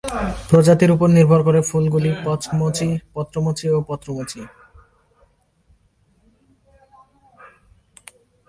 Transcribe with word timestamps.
প্রজাতির 0.49 0.91
ওপর 0.95 1.09
নির্ভর 1.17 1.41
করে 1.47 1.59
ফুলগুলি 1.69 2.11
পত্রমোচী 2.25 2.89
বা 3.71 3.81
পত্রমোচী। 3.89 4.41